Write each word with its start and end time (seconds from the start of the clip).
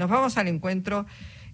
Nos 0.00 0.08
vamos 0.08 0.38
al 0.38 0.48
encuentro. 0.48 1.04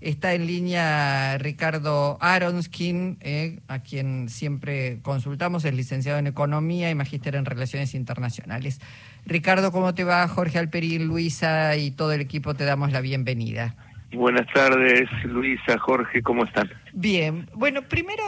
Está 0.01 0.33
en 0.33 0.47
línea 0.47 1.37
Ricardo 1.37 2.17
Aronskin, 2.21 3.19
eh, 3.21 3.59
a 3.67 3.81
quien 3.81 4.29
siempre 4.29 5.01
consultamos, 5.03 5.65
es 5.65 5.75
licenciado 5.75 6.21
en 6.21 6.29
Economía 6.29 6.89
y 6.89 6.95
magíster 6.95 7.35
en 7.35 7.45
Relaciones 7.45 7.93
Internacionales. 7.97 8.81
Ricardo, 9.25 9.73
¿cómo 9.73 9.97
te 9.97 10.05
va? 10.05 10.29
Jorge 10.29 10.61
Alperín, 10.61 11.09
Luisa 11.09 11.77
y 11.77 11.91
todo 11.91 12.13
el 12.13 12.21
equipo 12.21 12.55
te 12.55 12.65
damos 12.65 12.93
la 12.93 13.01
bienvenida. 13.01 13.75
Buenas 14.13 14.47
tardes, 14.55 15.11
Luisa, 15.25 15.77
Jorge, 15.81 16.23
¿cómo 16.23 16.45
están? 16.45 16.71
Bien, 16.93 17.51
bueno, 17.53 17.83
primero, 17.83 18.23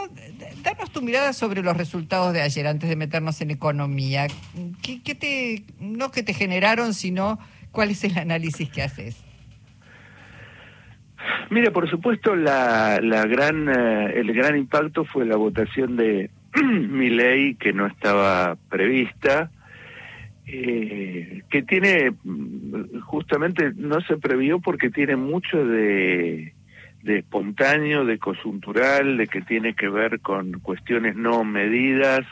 danos 0.63 0.91
tu 0.91 1.01
mirada 1.01 1.31
sobre 1.31 1.63
los 1.63 1.77
resultados 1.77 2.33
de 2.33 2.41
ayer, 2.41 2.67
antes 2.67 2.89
de 2.89 2.97
meternos 2.97 3.39
en 3.39 3.51
economía. 3.51 4.27
¿Qué, 4.81 5.01
qué 5.01 5.15
te, 5.15 5.63
no 5.79 6.11
que 6.11 6.23
te 6.23 6.33
generaron, 6.33 6.93
sino 6.93 7.39
cuál 7.71 7.91
es 7.91 8.03
el 8.03 8.17
análisis 8.17 8.69
que 8.69 8.81
haces? 8.81 9.28
Mira, 11.49 11.71
por 11.71 11.89
supuesto, 11.89 12.35
la, 12.35 12.99
la 13.01 13.25
gran, 13.25 13.67
eh, 13.69 14.19
el 14.19 14.33
gran 14.33 14.55
impacto 14.55 15.03
fue 15.03 15.25
la 15.25 15.35
votación 15.35 15.95
de 15.95 16.29
mi 16.63 17.09
ley 17.09 17.55
que 17.55 17.73
no 17.73 17.87
estaba 17.87 18.55
prevista, 18.69 19.49
eh, 20.45 21.41
que 21.49 21.63
tiene, 21.63 22.11
mm, 22.23 22.99
justamente 22.99 23.71
no 23.75 23.99
se 24.01 24.17
previó 24.17 24.59
porque 24.59 24.91
tiene 24.91 25.15
mucho 25.15 25.65
de, 25.65 26.53
de 27.01 27.17
espontáneo, 27.17 28.05
de 28.05 28.19
coyuntural, 28.19 29.17
de 29.17 29.27
que 29.27 29.41
tiene 29.41 29.73
que 29.73 29.89
ver 29.89 30.19
con 30.19 30.51
cuestiones 30.59 31.15
no 31.15 31.43
medidas. 31.43 32.27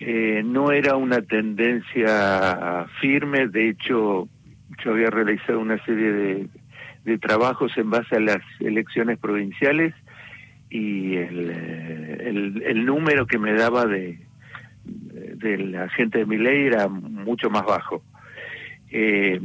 Eh, 0.00 0.42
no 0.44 0.72
era 0.72 0.96
una 0.96 1.22
tendencia 1.22 2.86
firme, 3.00 3.46
de 3.46 3.70
hecho 3.70 4.28
yo 4.84 4.90
había 4.90 5.10
realizado 5.10 5.60
una 5.60 5.82
serie 5.84 6.12
de 6.12 6.48
de 7.04 7.18
trabajos 7.18 7.72
en 7.76 7.90
base 7.90 8.16
a 8.16 8.20
las 8.20 8.42
elecciones 8.60 9.18
provinciales 9.18 9.94
y 10.70 11.16
el, 11.16 12.62
el, 12.64 12.86
número 12.86 13.26
que 13.26 13.38
me 13.38 13.52
daba 13.52 13.84
de, 13.86 14.18
de 14.84 15.58
la 15.58 15.88
gente 15.90 16.18
de 16.18 16.26
mi 16.26 16.38
ley 16.38 16.66
era 16.66 16.88
mucho 16.88 17.50
más 17.50 17.64
bajo. 17.64 18.02
Eh, 18.90 19.40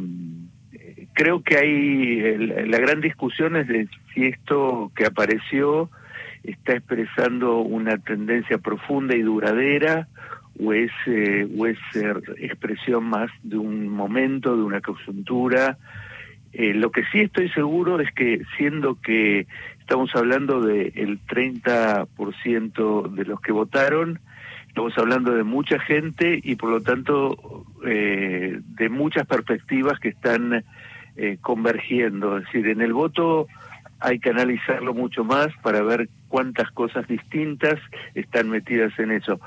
creo 1.14 1.42
que 1.42 1.58
hay 1.58 2.38
la 2.38 2.78
gran 2.78 3.02
discusión 3.02 3.56
es 3.56 3.68
de 3.68 3.88
si 4.14 4.26
esto 4.26 4.92
que 4.96 5.06
apareció 5.06 5.90
está 6.44 6.74
expresando 6.74 7.60
una 7.60 7.98
tendencia 7.98 8.58
profunda 8.58 9.16
y 9.16 9.22
duradera 9.22 10.08
o 10.60 10.74
es, 10.74 10.92
eh, 11.06 11.48
o 11.58 11.68
es 11.68 11.78
eh, 11.96 12.14
expresión 12.38 13.04
más 13.06 13.30
de 13.44 13.58
un 13.58 13.88
momento, 13.90 14.56
de 14.56 14.64
una 14.64 14.82
coyuntura, 14.82 15.78
eh, 16.54 16.74
lo 16.74 16.92
que 16.92 17.04
sí 17.12 17.20
estoy 17.22 17.50
seguro 17.50 18.00
es 18.00 18.12
que 18.14 18.42
siendo 18.58 19.00
que 19.02 19.48
estamos 19.80 20.16
hablando 20.16 20.62
del 20.62 20.92
el 20.96 21.20
30% 21.26 23.12
de 23.12 23.26
los 23.26 23.42
que 23.42 23.52
votaron, 23.52 24.20
estamos 24.68 24.98
hablando 24.98 25.34
de 25.34 25.44
mucha 25.44 25.80
gente 25.80 26.40
y 26.44 26.56
por 26.56 26.70
lo 26.70 26.82
tanto 26.82 27.66
eh, 27.86 28.60
de 28.62 28.90
muchas 28.90 29.26
perspectivas 29.26 30.00
que 30.00 30.10
están 30.10 30.64
eh, 31.16 31.38
convergiendo. 31.42 32.38
Es 32.38 32.46
decir, 32.46 32.68
en 32.68 32.82
el 32.82 32.94
voto 32.94 33.48
hay 34.00 34.20
que 34.20 34.30
analizarlo 34.30 34.94
mucho 34.94 35.24
más 35.24 35.48
para 35.64 35.82
ver 35.82 36.10
cuántas 36.28 36.70
cosas 36.72 37.08
distintas 37.08 37.80
están 38.14 38.50
metidas 38.50 38.98
en 39.00 39.12
eso. 39.12 39.40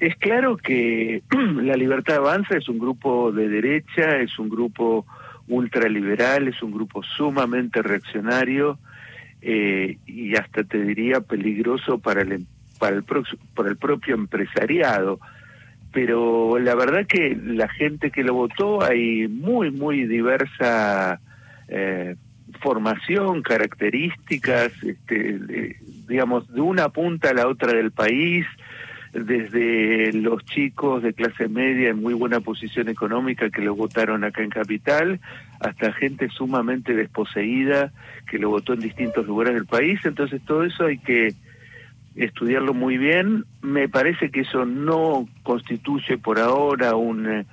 Es 0.00 0.14
claro 0.16 0.56
que 0.56 1.22
la 1.30 1.76
Libertad 1.76 2.16
Avanza 2.16 2.56
es 2.56 2.68
un 2.68 2.78
grupo 2.78 3.32
de 3.32 3.48
derecha, 3.48 4.18
es 4.18 4.38
un 4.38 4.48
grupo 4.48 5.06
ultraliberal, 5.48 6.48
es 6.48 6.62
un 6.62 6.72
grupo 6.72 7.02
sumamente 7.02 7.82
reaccionario 7.82 8.78
eh, 9.40 9.98
y 10.06 10.36
hasta 10.36 10.64
te 10.64 10.82
diría 10.82 11.20
peligroso 11.20 11.98
para 11.98 12.22
el, 12.22 12.46
para 12.78 12.96
el, 12.96 13.04
para 13.54 13.68
el 13.68 13.76
propio 13.76 14.14
empresariado. 14.14 15.20
Pero 15.92 16.58
la 16.58 16.74
verdad 16.74 17.06
que 17.06 17.36
la 17.42 17.68
gente 17.68 18.10
que 18.10 18.22
lo 18.22 18.34
votó 18.34 18.82
hay 18.82 19.26
muy, 19.26 19.70
muy 19.70 20.06
diversa 20.06 21.20
eh, 21.68 22.16
formación, 22.60 23.42
características, 23.42 24.72
este, 24.82 25.76
digamos, 26.06 26.52
de 26.52 26.60
una 26.60 26.88
punta 26.88 27.30
a 27.30 27.34
la 27.34 27.48
otra 27.48 27.72
del 27.72 27.90
país, 27.90 28.46
desde 29.12 30.12
los 30.12 30.44
chicos 30.44 31.02
de 31.02 31.14
clase 31.14 31.48
media 31.48 31.90
en 31.90 32.00
muy 32.02 32.14
buena 32.14 32.40
posición 32.40 32.88
económica 32.88 33.50
que 33.50 33.62
lo 33.62 33.74
votaron 33.74 34.24
acá 34.24 34.42
en 34.42 34.50
Capital, 34.50 35.20
hasta 35.60 35.92
gente 35.92 36.28
sumamente 36.28 36.94
desposeída 36.94 37.92
que 38.30 38.38
lo 38.38 38.50
votó 38.50 38.74
en 38.74 38.80
distintos 38.80 39.26
lugares 39.26 39.54
del 39.54 39.66
país. 39.66 40.00
Entonces 40.04 40.40
todo 40.44 40.64
eso 40.64 40.86
hay 40.86 40.98
que 40.98 41.34
estudiarlo 42.16 42.74
muy 42.74 42.98
bien. 42.98 43.44
Me 43.62 43.88
parece 43.88 44.30
que 44.30 44.40
eso 44.40 44.64
no 44.64 45.28
constituye 45.42 46.18
por 46.18 46.38
ahora 46.38 46.94
un, 46.96 47.26
eh, 47.26 47.46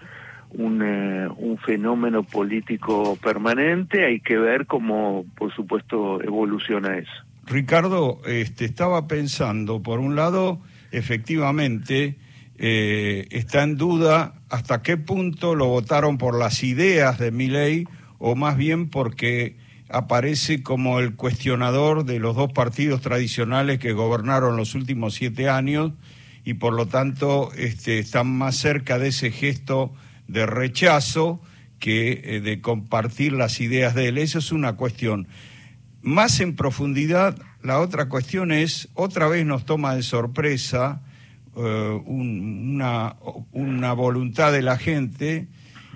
un, 0.52 0.82
eh, 0.84 1.28
un 1.38 1.58
fenómeno 1.58 2.24
político 2.24 3.18
permanente. 3.22 4.06
Hay 4.06 4.20
que 4.20 4.38
ver 4.38 4.66
cómo, 4.66 5.26
por 5.38 5.54
supuesto, 5.54 6.22
evoluciona 6.22 6.98
eso. 6.98 7.12
Ricardo, 7.46 8.22
este, 8.26 8.66
estaba 8.66 9.08
pensando, 9.08 9.82
por 9.82 10.00
un 10.00 10.16
lado, 10.16 10.62
efectivamente 10.92 12.16
eh, 12.58 13.28
está 13.30 13.64
en 13.64 13.78
duda 13.78 14.34
hasta 14.56 14.82
qué 14.82 14.96
punto 14.96 15.54
lo 15.54 15.68
votaron 15.68 16.18
por 16.18 16.40
las 16.40 16.64
ideas 16.64 17.20
de 17.20 17.32
mi 17.32 17.48
ley 17.48 17.86
o 18.20 18.36
más 18.36 18.56
bien 18.56 18.90
porque 18.90 19.58
aparece 19.90 20.64
como 20.64 21.00
el 21.00 21.16
cuestionador 21.16 22.06
de 22.06 22.20
los 22.20 22.38
dos 22.38 22.54
partidos 22.54 23.02
tradicionales 23.02 23.80
que 23.80 23.92
gobernaron 23.92 24.56
los 24.56 24.74
últimos 24.74 25.14
siete 25.14 25.50
años 25.50 25.92
y 26.46 26.54
por 26.54 26.74
lo 26.74 26.88
tanto 26.88 27.52
este, 27.58 28.00
están 28.00 28.28
más 28.28 28.56
cerca 28.56 28.98
de 28.98 29.10
ese 29.10 29.30
gesto 29.30 29.94
de 30.30 30.46
rechazo 30.46 31.42
que 31.78 32.22
eh, 32.24 32.40
de 32.40 32.62
compartir 32.62 33.34
las 33.34 33.60
ideas 33.60 33.94
de 33.94 34.08
él. 34.08 34.18
Esa 34.18 34.40
es 34.40 34.54
una 34.54 34.78
cuestión. 34.78 35.28
Más 36.02 36.40
en 36.40 36.56
profundidad, 36.56 37.38
la 37.62 37.80
otra 37.82 38.08
cuestión 38.08 38.54
es, 38.54 38.88
otra 38.94 39.28
vez 39.28 39.46
nos 39.46 39.66
toma 39.66 39.96
de 39.96 40.04
sorpresa 40.04 41.02
eh, 41.58 42.02
una, 42.06 43.94
voluntad 43.94 44.52
de 44.52 44.62
la 44.62 44.78
gente 44.78 45.48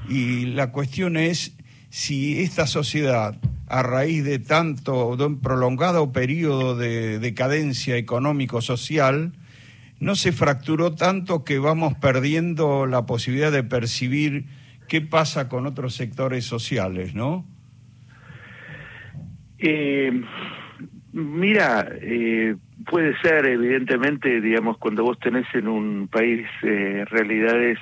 y 0.07 0.45
la 0.45 0.71
cuestión 0.71 1.17
es 1.17 1.57
si 1.89 2.39
esta 2.41 2.65
sociedad, 2.67 3.39
a 3.67 3.83
raíz 3.83 4.23
de 4.23 4.39
tanto, 4.39 5.17
de 5.17 5.25
un 5.25 5.39
prolongado 5.41 6.11
periodo 6.11 6.75
de 6.75 7.19
decadencia 7.19 7.97
económico-social, 7.97 9.33
no 9.99 10.15
se 10.15 10.31
fracturó 10.31 10.95
tanto 10.95 11.43
que 11.43 11.59
vamos 11.59 11.93
perdiendo 11.95 12.85
la 12.85 13.05
posibilidad 13.05 13.51
de 13.51 13.63
percibir 13.63 14.45
qué 14.87 15.01
pasa 15.01 15.49
con 15.49 15.67
otros 15.67 15.93
sectores 15.93 16.45
sociales, 16.45 17.13
¿no? 17.13 17.45
Eh, 19.57 20.21
mira, 21.11 21.89
eh, 22.01 22.55
puede 22.89 23.15
ser, 23.21 23.45
evidentemente, 23.45 24.41
digamos, 24.41 24.77
cuando 24.77 25.03
vos 25.03 25.19
tenés 25.19 25.45
en 25.53 25.67
un 25.67 26.07
país 26.07 26.47
eh, 26.63 27.05
realidades 27.09 27.77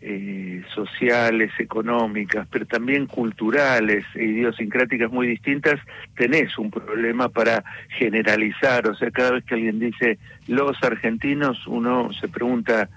eh, 0.00 0.62
sociales, 0.74 1.50
económicas, 1.58 2.46
pero 2.50 2.66
también 2.66 3.06
culturales 3.06 4.04
e 4.14 4.24
idiosincráticas 4.24 5.10
muy 5.10 5.26
distintas, 5.26 5.80
tenés 6.16 6.56
un 6.58 6.70
problema 6.70 7.28
para 7.28 7.64
generalizar. 7.90 8.88
O 8.88 8.94
sea, 8.94 9.10
cada 9.10 9.32
vez 9.32 9.44
que 9.44 9.54
alguien 9.54 9.78
dice 9.78 10.18
los 10.46 10.76
argentinos, 10.82 11.66
uno 11.66 12.12
se 12.12 12.28
pregunta 12.28 12.88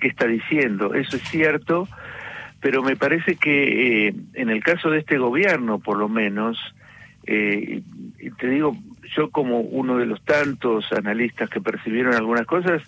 qué 0.00 0.08
está 0.08 0.26
diciendo. 0.26 0.94
Eso 0.94 1.16
es 1.16 1.22
cierto, 1.22 1.88
pero 2.60 2.82
me 2.82 2.96
parece 2.96 3.36
que 3.36 4.08
eh, 4.08 4.14
en 4.34 4.50
el 4.50 4.62
caso 4.62 4.90
de 4.90 4.98
este 4.98 5.18
gobierno, 5.18 5.78
por 5.78 5.98
lo 5.98 6.08
menos, 6.08 6.58
eh, 7.26 7.82
te 8.38 8.48
digo, 8.48 8.76
yo 9.16 9.30
como 9.30 9.60
uno 9.60 9.96
de 9.98 10.06
los 10.06 10.22
tantos 10.22 10.92
analistas 10.92 11.48
que 11.50 11.60
percibieron 11.60 12.14
algunas 12.14 12.46
cosas, 12.46 12.82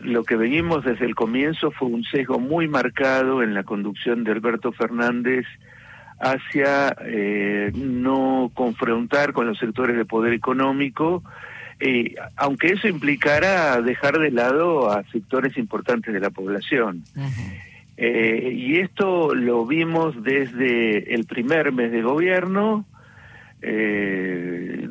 lo 0.00 0.24
que 0.24 0.36
venimos 0.36 0.84
desde 0.84 1.04
el 1.04 1.14
comienzo 1.14 1.70
fue 1.70 1.88
un 1.88 2.04
sesgo 2.04 2.38
muy 2.38 2.68
marcado 2.68 3.42
en 3.42 3.54
la 3.54 3.62
conducción 3.62 4.24
de 4.24 4.32
Alberto 4.32 4.72
Fernández 4.72 5.46
hacia 6.18 6.96
eh, 7.04 7.72
no 7.74 8.50
confrontar 8.54 9.32
con 9.32 9.46
los 9.46 9.58
sectores 9.58 9.96
de 9.96 10.04
poder 10.04 10.32
económico, 10.32 11.22
eh, 11.80 12.14
aunque 12.36 12.68
eso 12.68 12.86
implicara 12.86 13.80
dejar 13.82 14.18
de 14.18 14.30
lado 14.30 14.90
a 14.90 15.02
sectores 15.10 15.56
importantes 15.56 16.14
de 16.14 16.20
la 16.20 16.30
población. 16.30 17.02
eh, 17.96 18.52
y 18.54 18.78
esto 18.78 19.34
lo 19.34 19.66
vimos 19.66 20.22
desde 20.22 21.12
el 21.12 21.24
primer 21.24 21.72
mes 21.72 21.90
de 21.90 22.02
gobierno, 22.02 22.86
eh, 23.60 24.81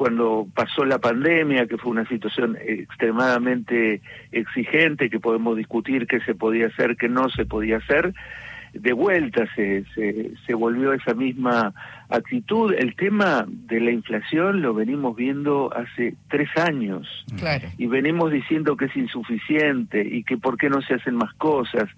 cuando 0.00 0.48
pasó 0.54 0.86
la 0.86 0.98
pandemia, 0.98 1.66
que 1.66 1.76
fue 1.76 1.90
una 1.90 2.08
situación 2.08 2.56
extremadamente 2.58 4.00
exigente, 4.32 5.10
que 5.10 5.20
podemos 5.20 5.58
discutir 5.58 6.06
qué 6.06 6.20
se 6.20 6.34
podía 6.34 6.68
hacer, 6.68 6.96
qué 6.96 7.10
no 7.10 7.28
se 7.28 7.44
podía 7.44 7.76
hacer, 7.76 8.14
de 8.72 8.94
vuelta 8.94 9.46
se, 9.54 9.84
se, 9.94 10.30
se 10.46 10.54
volvió 10.54 10.94
esa 10.94 11.12
misma 11.12 11.74
actitud. 12.08 12.72
El 12.72 12.96
tema 12.96 13.44
de 13.46 13.78
la 13.78 13.90
inflación 13.90 14.62
lo 14.62 14.72
venimos 14.72 15.14
viendo 15.14 15.70
hace 15.76 16.14
tres 16.30 16.48
años. 16.56 17.06
Claro. 17.36 17.68
Y 17.76 17.86
venimos 17.86 18.32
diciendo 18.32 18.78
que 18.78 18.86
es 18.86 18.96
insuficiente 18.96 20.00
y 20.00 20.24
que 20.24 20.38
por 20.38 20.56
qué 20.56 20.70
no 20.70 20.80
se 20.80 20.94
hacen 20.94 21.16
más 21.16 21.34
cosas 21.34 21.90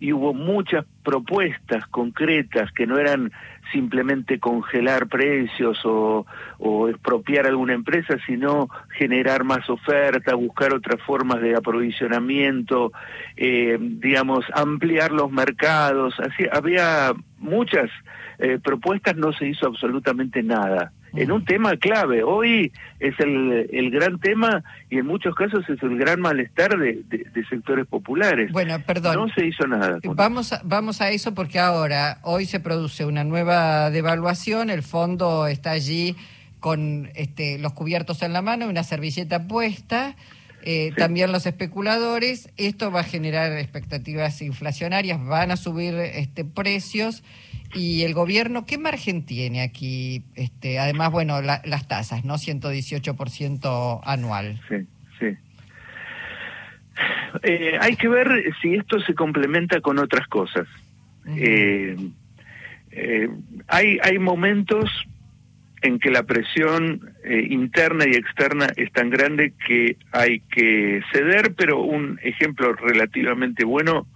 y 0.00 0.12
hubo 0.12 0.32
muchas 0.32 0.84
propuestas 1.02 1.86
concretas 1.88 2.70
que 2.72 2.86
no 2.86 2.98
eran 2.98 3.32
simplemente 3.72 4.38
congelar 4.38 5.08
precios 5.08 5.78
o, 5.84 6.24
expropiar 6.88 7.46
alguna 7.46 7.74
empresa, 7.74 8.16
sino 8.26 8.68
generar 8.96 9.44
más 9.44 9.68
oferta, 9.68 10.34
buscar 10.34 10.72
otras 10.72 11.00
formas 11.02 11.40
de 11.40 11.54
aprovisionamiento, 11.54 12.92
eh, 13.36 13.76
digamos, 13.80 14.44
ampliar 14.54 15.12
los 15.12 15.30
mercados. 15.30 16.14
Así, 16.20 16.44
había 16.50 17.12
muchas 17.38 17.90
eh, 18.38 18.58
propuestas, 18.62 19.16
no 19.16 19.32
se 19.32 19.48
hizo 19.48 19.66
absolutamente 19.66 20.42
nada 20.42 20.92
en 21.14 21.32
un 21.32 21.44
tema 21.44 21.76
clave. 21.76 22.22
Hoy 22.22 22.72
es 23.00 23.18
el, 23.20 23.68
el 23.72 23.90
gran 23.90 24.18
tema 24.18 24.62
y 24.90 24.98
en 24.98 25.06
muchos 25.06 25.34
casos 25.34 25.68
es 25.68 25.82
el 25.82 25.96
gran 25.98 26.20
malestar 26.20 26.78
de, 26.78 27.02
de, 27.08 27.44
sectores 27.48 27.86
populares. 27.86 28.52
Bueno, 28.52 28.78
perdón. 28.86 29.16
No 29.16 29.28
se 29.34 29.46
hizo 29.46 29.66
nada. 29.66 29.98
Vamos 30.04 30.52
a, 30.52 30.60
vamos 30.64 31.00
a 31.00 31.10
eso 31.10 31.34
porque 31.34 31.58
ahora, 31.58 32.18
hoy 32.22 32.46
se 32.46 32.60
produce 32.60 33.04
una 33.04 33.24
nueva 33.24 33.90
devaluación, 33.90 34.70
el 34.70 34.82
fondo 34.82 35.46
está 35.46 35.70
allí 35.70 36.16
con 36.60 37.10
este, 37.14 37.58
los 37.58 37.72
cubiertos 37.72 38.22
en 38.22 38.32
la 38.32 38.42
mano, 38.42 38.68
una 38.68 38.82
servilleta 38.82 39.46
puesta. 39.46 40.16
Eh, 40.62 40.92
También 40.96 41.32
los 41.32 41.46
especuladores, 41.46 42.50
esto 42.56 42.90
va 42.90 43.00
a 43.00 43.04
generar 43.04 43.52
expectativas 43.52 44.42
inflacionarias, 44.42 45.24
van 45.24 45.50
a 45.50 45.56
subir 45.56 45.94
este, 45.94 46.44
precios 46.44 47.22
y 47.74 48.02
el 48.02 48.14
gobierno, 48.14 48.66
¿qué 48.66 48.78
margen 48.78 49.24
tiene 49.24 49.62
aquí? 49.62 50.24
Este, 50.34 50.78
además, 50.78 51.12
bueno, 51.12 51.40
las 51.42 51.88
tasas, 51.88 52.24
¿no? 52.24 52.34
118% 52.34 54.00
anual. 54.04 54.60
Sí, 54.68 54.86
sí. 55.18 55.36
Eh, 57.42 57.78
hay 57.80 57.96
que 57.96 58.08
ver 58.08 58.28
si 58.60 58.74
esto 58.74 59.00
se 59.00 59.14
complementa 59.14 59.80
con 59.80 59.98
otras 59.98 60.26
cosas. 60.28 60.66
eh, 61.36 61.96
eh, 62.90 63.28
hay, 63.68 63.98
hay 64.02 64.18
momentos 64.18 64.90
en 65.82 65.98
que 65.98 66.10
la 66.10 66.24
presión 66.24 67.12
eh, 67.24 67.46
interna 67.50 68.04
y 68.06 68.14
externa 68.16 68.66
es 68.76 68.92
tan 68.92 69.10
grande 69.10 69.52
que 69.66 69.96
hay 70.12 70.40
que 70.40 71.02
ceder, 71.12 71.54
pero 71.54 71.80
un 71.80 72.18
ejemplo 72.22 72.72
relativamente 72.72 73.64
bueno 73.64 74.06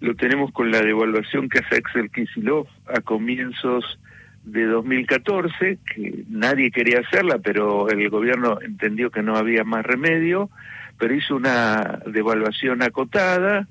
lo 0.00 0.14
tenemos 0.14 0.52
con 0.52 0.70
la 0.70 0.82
devaluación 0.82 1.48
que 1.48 1.60
hace 1.60 1.76
Axel 1.76 2.10
Kisilov 2.10 2.66
a 2.86 3.00
comienzos 3.00 3.98
de 4.44 4.64
2014, 4.66 5.78
que 5.94 6.24
nadie 6.28 6.70
quería 6.70 7.00
hacerla, 7.00 7.38
pero 7.38 7.88
el 7.88 8.08
gobierno 8.10 8.60
entendió 8.60 9.10
que 9.10 9.22
no 9.22 9.36
había 9.36 9.64
más 9.64 9.84
remedio, 9.84 10.50
pero 10.98 11.14
hizo 11.14 11.34
una 11.34 12.00
devaluación 12.06 12.82
acotada, 12.82 13.66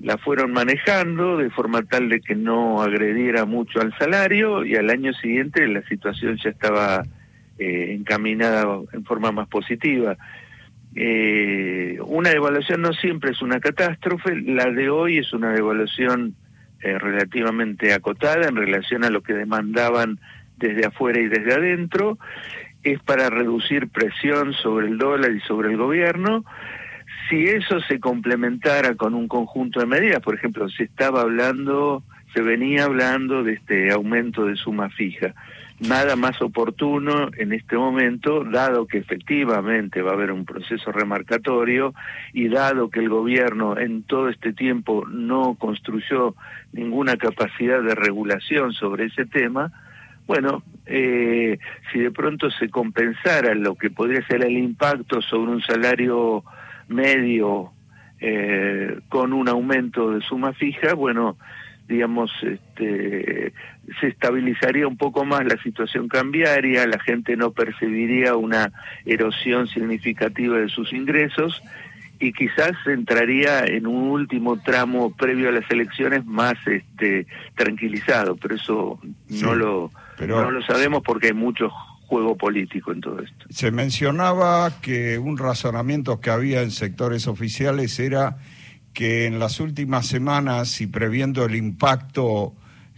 la 0.00 0.16
fueron 0.18 0.52
manejando 0.52 1.36
de 1.36 1.50
forma 1.50 1.82
tal 1.82 2.08
de 2.08 2.20
que 2.20 2.34
no 2.34 2.82
agrediera 2.82 3.44
mucho 3.44 3.80
al 3.80 3.96
salario 3.98 4.64
y 4.64 4.76
al 4.76 4.90
año 4.90 5.12
siguiente 5.14 5.66
la 5.66 5.82
situación 5.82 6.38
ya 6.42 6.50
estaba 6.50 7.04
eh, 7.58 7.94
encaminada 7.98 8.64
en 8.92 9.04
forma 9.04 9.32
más 9.32 9.48
positiva. 9.48 10.16
Eh, 10.94 11.98
una 12.06 12.30
devaluación 12.30 12.80
no 12.80 12.92
siempre 12.92 13.32
es 13.32 13.42
una 13.42 13.60
catástrofe, 13.60 14.36
la 14.36 14.70
de 14.70 14.88
hoy 14.88 15.18
es 15.18 15.32
una 15.32 15.52
devaluación 15.52 16.34
eh, 16.80 16.96
relativamente 16.98 17.92
acotada 17.92 18.48
en 18.48 18.56
relación 18.56 19.04
a 19.04 19.10
lo 19.10 19.22
que 19.22 19.34
demandaban 19.34 20.20
desde 20.56 20.86
afuera 20.86 21.20
y 21.20 21.28
desde 21.28 21.54
adentro, 21.54 22.18
es 22.82 23.00
para 23.02 23.30
reducir 23.30 23.88
presión 23.88 24.52
sobre 24.54 24.86
el 24.86 24.98
dólar 24.98 25.32
y 25.32 25.40
sobre 25.40 25.70
el 25.70 25.76
gobierno. 25.76 26.44
Si 27.28 27.44
eso 27.44 27.80
se 27.80 28.00
complementara 28.00 28.94
con 28.94 29.14
un 29.14 29.28
conjunto 29.28 29.80
de 29.80 29.86
medidas, 29.86 30.20
por 30.20 30.34
ejemplo, 30.34 30.68
se 30.68 30.84
estaba 30.84 31.20
hablando, 31.22 32.02
se 32.32 32.40
venía 32.40 32.84
hablando 32.84 33.42
de 33.42 33.54
este 33.54 33.92
aumento 33.92 34.46
de 34.46 34.56
suma 34.56 34.88
fija. 34.88 35.34
Nada 35.80 36.16
más 36.16 36.40
oportuno 36.42 37.28
en 37.36 37.52
este 37.52 37.76
momento, 37.76 38.42
dado 38.42 38.86
que 38.86 38.98
efectivamente 38.98 40.02
va 40.02 40.10
a 40.10 40.14
haber 40.14 40.32
un 40.32 40.44
proceso 40.44 40.90
remarcatorio 40.90 41.94
y 42.32 42.48
dado 42.48 42.90
que 42.90 43.00
el 43.00 43.08
gobierno 43.08 43.78
en 43.78 44.02
todo 44.02 44.28
este 44.28 44.52
tiempo 44.52 45.06
no 45.06 45.54
construyó 45.54 46.34
ninguna 46.72 47.16
capacidad 47.16 47.80
de 47.82 47.94
regulación 47.94 48.72
sobre 48.72 49.04
ese 49.04 49.24
tema, 49.26 49.72
bueno, 50.28 50.62
eh, 50.84 51.58
si 51.90 52.00
de 52.00 52.10
pronto 52.10 52.50
se 52.50 52.68
compensara 52.68 53.54
lo 53.54 53.76
que 53.76 53.88
podría 53.88 54.24
ser 54.26 54.44
el 54.44 54.58
impacto 54.58 55.22
sobre 55.22 55.52
un 55.52 55.62
salario 55.62 56.44
medio 56.88 57.72
eh, 58.20 58.98
con 59.08 59.32
un 59.32 59.48
aumento 59.48 60.10
de 60.10 60.20
suma 60.22 60.52
fija, 60.52 60.94
bueno, 60.94 61.36
digamos, 61.88 62.30
este, 62.42 63.52
se 64.00 64.08
estabilizaría 64.08 64.86
un 64.86 64.96
poco 64.96 65.24
más 65.24 65.44
la 65.46 65.56
situación 65.62 66.08
cambiaria, 66.08 66.86
la 66.86 66.98
gente 66.98 67.36
no 67.36 67.52
percibiría 67.52 68.36
una 68.36 68.72
erosión 69.06 69.66
significativa 69.68 70.58
de 70.58 70.68
sus 70.68 70.92
ingresos 70.92 71.62
y 72.20 72.32
quizás 72.32 72.72
entraría 72.86 73.64
en 73.64 73.86
un 73.86 74.10
último 74.10 74.60
tramo 74.60 75.14
previo 75.14 75.48
a 75.48 75.52
las 75.52 75.70
elecciones 75.70 76.26
más 76.26 76.54
este 76.66 77.26
tranquilizado, 77.54 78.36
pero 78.36 78.56
eso 78.56 78.98
no 79.28 79.54
lo 79.54 79.92
no 80.26 80.50
lo 80.50 80.62
sabemos 80.62 81.02
porque 81.04 81.28
hay 81.28 81.32
mucho 81.32 81.70
juego 82.08 82.36
político 82.36 82.90
en 82.90 83.00
todo 83.02 83.20
esto. 83.20 83.46
Se 83.50 83.70
mencionaba 83.70 84.80
que 84.80 85.18
un 85.18 85.36
razonamiento 85.36 86.20
que 86.20 86.30
había 86.30 86.62
en 86.62 86.70
sectores 86.70 87.28
oficiales 87.28 87.98
era 88.00 88.38
que 88.94 89.26
en 89.26 89.38
las 89.38 89.60
últimas 89.60 90.06
semanas 90.06 90.80
y 90.80 90.86
previendo 90.86 91.44
el 91.44 91.54
impacto 91.54 92.54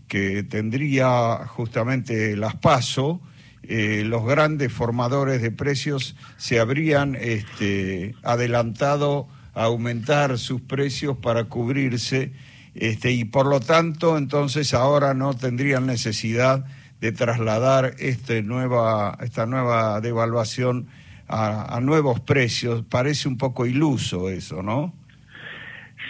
que 0.06 0.44
tendría 0.44 1.44
justamente 1.46 2.36
las 2.36 2.54
PASO, 2.56 3.20
eh, 3.64 4.04
los 4.06 4.24
grandes 4.24 4.72
formadores 4.72 5.42
de 5.42 5.50
precios 5.50 6.16
se 6.36 6.60
habrían 6.60 7.16
este, 7.16 8.14
adelantado 8.22 9.28
a 9.54 9.64
aumentar 9.64 10.38
sus 10.38 10.60
precios 10.60 11.16
para 11.18 11.44
cubrirse 11.44 12.32
este, 12.74 13.10
y 13.10 13.24
por 13.24 13.46
lo 13.46 13.58
tanto 13.58 14.16
entonces 14.16 14.72
ahora 14.72 15.14
no 15.14 15.34
tendrían 15.34 15.86
necesidad 15.86 16.64
de 17.00 17.12
trasladar 17.12 17.94
este 17.98 18.42
nueva, 18.42 19.16
esta 19.22 19.46
nueva 19.46 20.00
devaluación 20.00 20.88
a, 21.28 21.78
nuevos 21.80 22.20
precios. 22.20 22.84
Parece 22.84 23.28
un 23.28 23.38
poco 23.38 23.66
iluso 23.66 24.28
eso, 24.28 24.62
¿no? 24.62 24.92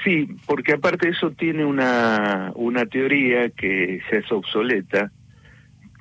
Sí, 0.02 0.28
porque 0.46 0.72
aparte 0.72 1.10
eso 1.10 1.30
tiene 1.32 1.64
una, 1.64 2.52
una 2.54 2.86
teoría 2.86 3.50
que 3.50 4.00
se 4.08 4.18
es 4.18 4.32
obsoleta, 4.32 5.12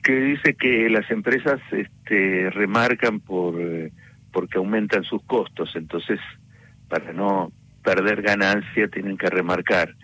que 0.04 0.14
dice 0.14 0.54
que 0.56 0.90
las 0.90 1.10
empresas 1.12 1.60
este, 1.72 2.50
remarcan 2.50 3.20
por 3.20 3.56
porque 4.32 4.58
aumentan 4.60 5.04
sus 5.04 5.24
costos, 5.24 5.72
entonces 5.76 6.20
para 6.88 7.12
no 7.14 7.52
perder 7.84 8.22
ganancia 8.22 8.88
tienen 8.88 9.18
que 9.18 9.28
remarcar. 9.28 9.96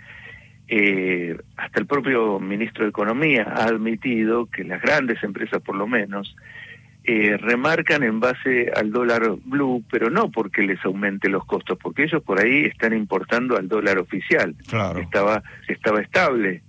Eh, 0.68 1.38
hasta 1.58 1.80
el 1.80 1.86
propio 1.86 2.40
ministro 2.40 2.84
de 2.84 2.90
Economía 2.90 3.44
ha 3.44 3.66
admitido 3.66 4.48
que 4.48 4.64
las 4.64 4.82
grandes 4.82 5.24
empresas, 5.24 5.62
por 5.62 5.76
lo 5.76 5.88
menos, 5.88 6.36
eh, 7.04 7.38
remarcan 7.38 8.02
en 8.02 8.20
base 8.20 8.72
al 8.76 8.92
dólar 8.92 9.36
blue, 9.46 9.84
pero 9.92 10.10
no 10.10 10.32
porque 10.32 10.64
les 10.64 10.84
aumente 10.84 11.30
los 11.30 11.46
costos, 11.46 11.78
porque 11.80 12.06
ellos 12.06 12.24
por 12.24 12.42
ahí 12.42 12.66
están 12.66 12.94
importando 12.94 13.58
al 13.58 13.68
dólar 13.68 14.00
oficial, 14.00 14.56
claro. 14.68 15.00
estaba, 15.00 15.44
estaba 15.68 16.02
estable. 16.02 16.64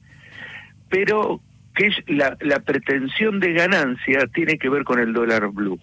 Pero 0.90 1.40
que 1.74 1.90
la, 2.08 2.36
la 2.40 2.60
pretensión 2.60 3.40
de 3.40 3.54
ganancia 3.54 4.26
tiene 4.26 4.58
que 4.58 4.68
ver 4.68 4.84
con 4.84 4.98
el 4.98 5.14
dólar 5.14 5.48
blue. 5.48 5.80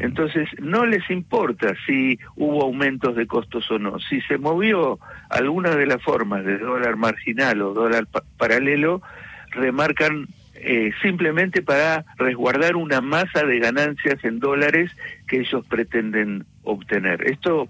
Entonces, 0.00 0.48
no 0.58 0.84
les 0.84 1.08
importa 1.10 1.74
si 1.86 2.18
hubo 2.34 2.62
aumentos 2.62 3.14
de 3.16 3.26
costos 3.26 3.70
o 3.70 3.78
no. 3.78 3.98
Si 4.00 4.20
se 4.22 4.38
movió 4.38 4.98
alguna 5.30 5.76
de 5.76 5.86
las 5.86 6.02
formas 6.02 6.44
de 6.44 6.58
dólar 6.58 6.96
marginal 6.96 7.62
o 7.62 7.72
dólar 7.72 8.06
paralelo, 8.36 9.02
remarcan 9.50 10.26
eh, 10.54 10.90
simplemente 11.02 11.62
para 11.62 12.04
resguardar 12.16 12.76
una 12.76 13.00
masa 13.00 13.44
de 13.44 13.58
ganancias 13.58 14.24
en 14.24 14.40
dólares 14.40 14.90
que 15.28 15.40
ellos 15.40 15.66
pretenden 15.66 16.44
obtener. 16.64 17.30
Esto 17.30 17.68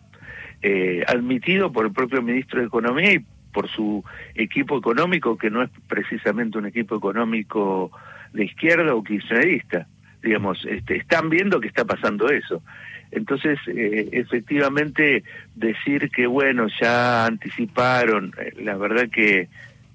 eh, 0.63 1.05
admitido 1.07 1.73
por 1.73 1.87
el 1.87 1.93
propio 1.93 2.23
ministro 2.23 2.61
de 2.61 2.67
Economía 2.67 3.13
y 3.13 3.25
por 3.53 3.69
su 3.69 4.05
equipo 4.35 4.79
económico, 4.79 5.37
que 5.37 5.51
no 5.51 5.63
es 5.63 5.71
precisamente 5.89 6.59
un 6.59 6.67
equipo 6.67 6.97
económico 6.97 7.91
de 8.33 8.45
izquierda 8.45 8.95
o 8.95 9.03
kirchnerista. 9.03 9.87
Digamos, 10.23 10.65
este, 10.69 10.97
están 10.97 11.31
viendo 11.31 11.61
que 11.61 11.69
está 11.69 11.85
pasando 11.85 12.29
eso. 12.29 12.63
Entonces, 13.11 13.59
eh, 13.69 14.09
efectivamente, 14.13 15.23
decir 15.55 16.11
que, 16.11 16.27
bueno, 16.27 16.67
ya 16.81 17.27
anticiparon, 17.27 18.35
la 18.57 18.77
verdad 18.77 19.09
que 19.09 19.49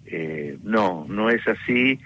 eh, 0.06 0.58
no, 0.64 1.06
no 1.08 1.30
es 1.30 1.46
así. 1.48 2.00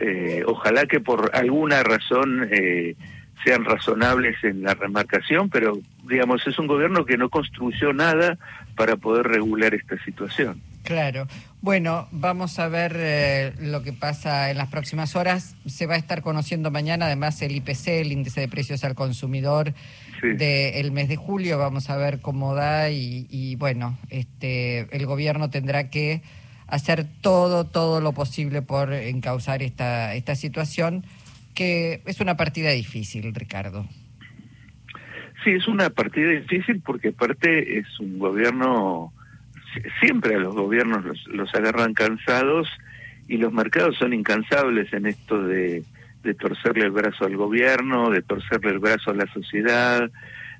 Eh, 0.00 0.42
ojalá 0.46 0.86
que 0.86 1.00
por 1.00 1.30
alguna 1.34 1.82
razón 1.82 2.48
eh, 2.50 2.96
sean 3.44 3.64
razonables 3.64 4.42
en 4.44 4.62
la 4.62 4.74
remarcación, 4.74 5.50
pero 5.50 5.78
digamos, 6.08 6.46
es 6.46 6.58
un 6.58 6.66
gobierno 6.66 7.04
que 7.04 7.16
no 7.16 7.28
construyó 7.28 7.92
nada 7.92 8.38
para 8.76 8.96
poder 8.96 9.26
regular 9.26 9.74
esta 9.74 10.02
situación. 10.04 10.60
Claro. 10.84 11.26
Bueno, 11.62 12.08
vamos 12.10 12.58
a 12.58 12.68
ver 12.68 12.96
eh, 12.96 13.52
lo 13.60 13.82
que 13.82 13.92
pasa 13.92 14.50
en 14.50 14.56
las 14.56 14.68
próximas 14.68 15.14
horas. 15.14 15.56
Se 15.66 15.86
va 15.86 15.94
a 15.94 15.98
estar 15.98 16.22
conociendo 16.22 16.70
mañana, 16.70 17.06
además, 17.06 17.42
el 17.42 17.54
IPC, 17.56 17.88
el 17.88 18.12
índice 18.12 18.40
de 18.40 18.48
precios 18.48 18.82
al 18.82 18.94
consumidor 18.94 19.74
del 20.22 20.92
mes 20.92 21.08
de 21.08 21.16
julio. 21.16 21.58
Vamos 21.58 21.90
a 21.90 21.96
ver 21.96 22.20
cómo 22.20 22.54
da 22.54 22.90
y, 22.90 23.26
y, 23.28 23.56
bueno, 23.56 23.98
este, 24.08 24.94
el 24.96 25.04
gobierno 25.04 25.50
tendrá 25.50 25.90
que 25.90 26.22
hacer 26.66 27.04
todo, 27.20 27.66
todo 27.66 28.00
lo 28.00 28.12
posible 28.12 28.62
por 28.62 28.92
encauzar 28.92 29.62
esta, 29.62 30.14
esta 30.14 30.36
situación, 30.36 31.04
que 31.54 32.00
es 32.06 32.20
una 32.20 32.36
partida 32.36 32.70
difícil, 32.70 33.34
Ricardo. 33.34 33.86
Sí, 35.44 35.50
es 35.50 35.66
una 35.68 35.90
partida 35.90 36.30
difícil 36.30 36.80
porque 36.80 37.08
aparte 37.08 37.78
es 37.78 37.98
un 37.98 38.18
gobierno, 38.18 39.12
siempre 40.00 40.34
a 40.34 40.38
los 40.38 40.54
gobiernos 40.54 41.04
los, 41.26 41.54
agarran 41.54 41.94
cansados 41.94 42.68
y 43.28 43.36
los 43.36 43.52
mercados 43.52 43.96
son 43.96 44.12
incansables 44.12 44.92
en 44.92 45.06
esto 45.06 45.42
de, 45.42 45.84
de 46.22 46.34
torcerle 46.34 46.84
el 46.84 46.90
brazo 46.90 47.24
al 47.24 47.36
gobierno, 47.36 48.10
de 48.10 48.22
torcerle 48.22 48.70
el 48.70 48.78
brazo 48.78 49.10
a 49.10 49.14
la 49.14 49.26
sociedad, 49.32 50.10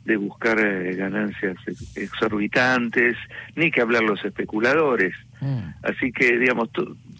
de 0.05 0.17
buscar 0.17 0.59
eh, 0.59 0.95
ganancias 0.95 1.57
exorbitantes, 1.95 3.17
ni 3.57 3.71
que 3.71 3.81
hablar 3.81 4.03
los 4.03 4.25
especuladores. 4.25 5.15
Mm. 5.41 5.71
Así 5.83 6.13
que, 6.13 6.39
digamos, 6.39 6.71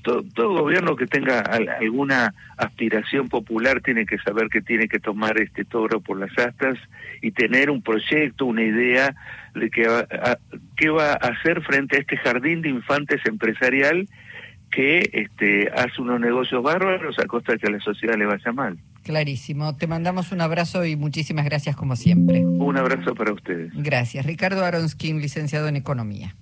todo 0.03 0.53
gobierno 0.53 0.97
que 0.97 1.07
tenga 1.07 1.41
alguna 1.41 2.35
aspiración 2.57 3.29
popular 3.29 3.81
tiene 3.81 4.07
que 4.07 4.19
saber 4.19 4.49
que 4.49 4.63
tiene 4.63 4.89
que 4.89 4.99
tomar 4.99 5.41
este 5.41 5.65
toro 5.65 6.01
por 6.01 6.19
las 6.19 6.37
astas 6.39 6.79
y 7.23 7.31
tener 7.33 7.71
un 7.71 7.83
proyecto, 7.83 8.47
una 8.47 8.63
idea 8.63 9.15
de 9.55 9.71
qué 9.71 9.89
va, 9.89 10.01
a, 10.01 10.39
qué 10.77 10.91
va 10.91 11.13
a 11.13 11.15
hacer 11.15 11.63
frente 11.63 11.97
a 11.97 12.01
este 12.01 12.17
jardín 12.17 12.63
de 12.63 12.71
infantes 12.71 13.21
empresarial 13.27 14.09
que 14.71 15.11
este, 15.13 15.69
hace 15.75 16.01
unos 16.01 16.21
negocios 16.21 16.63
bárbaros 16.63 17.19
a 17.19 17.27
costa 17.27 17.53
de 17.53 17.59
que 17.59 17.67
a 17.67 17.71
la 17.71 17.81
sociedad 17.81 18.17
le 18.17 18.27
vaya 18.27 18.53
mal. 18.53 18.79
Clarísimo. 19.03 19.77
Te 19.77 19.87
mandamos 19.87 20.31
un 20.31 20.41
abrazo 20.41 20.85
y 20.85 20.97
muchísimas 20.97 21.45
gracias 21.45 21.75
como 21.75 21.97
siempre. 21.97 22.45
Un 22.45 22.77
abrazo 22.77 23.15
para 23.15 23.33
ustedes. 23.33 23.73
Gracias. 23.75 24.25
Ricardo 24.27 24.65
Aronskin, 24.65 25.21
licenciado 25.21 25.69
en 25.69 25.77
Economía. 25.77 26.37